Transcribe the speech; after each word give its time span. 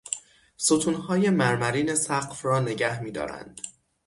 ستونهای 0.57 1.29
مرمرین 1.29 1.95
سقف 1.95 2.45
را 2.45 2.59
نگه 2.59 2.99
میدارند. 3.03 3.61